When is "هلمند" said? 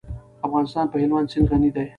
1.01-1.31